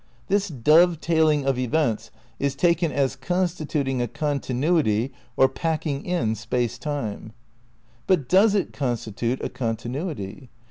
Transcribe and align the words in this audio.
This 0.29 0.47
dove 0.47 0.99
tailing 0.99 1.45
of 1.45 1.59
events 1.59 2.09
is 2.39 2.55
taken 2.55 2.91
as 2.91 3.15
constituting 3.15 4.01
a 4.01 4.07
continuity 4.07 5.13
or 5.37 5.47
packing 5.47 6.03
in 6.03 6.33
Space 6.33 6.79
Time. 6.79 7.33
But 8.07 8.27
does 8.27 8.55
it 8.55 8.73
constitute 8.73 9.43
a 9.43 9.49
continuity? 9.49 10.49